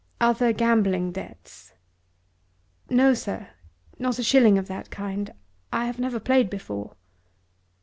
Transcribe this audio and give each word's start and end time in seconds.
"Other 0.19 0.51
gambling 0.51 1.11
debts." 1.11 1.73
"No, 2.89 3.13
sir; 3.13 3.49
not 3.99 4.17
a 4.17 4.23
shilling 4.23 4.57
of 4.57 4.67
that 4.67 4.89
kind. 4.89 5.31
I 5.71 5.85
have 5.85 5.99
never 5.99 6.19
played 6.19 6.49
before." 6.49 6.95